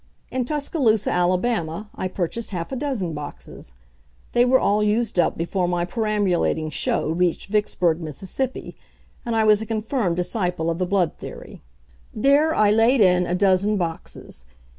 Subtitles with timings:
[0.31, 3.73] In Tuscaloosa, Alabama, I purchased half a dozen boxes.
[4.33, 8.35] They were all used up before my perambulating show reached Vicksburg, Miss.,
[9.23, 11.61] and I was a confirmed disciple of the blood theory.
[12.15, 14.45] There I laid in a dozen boxes.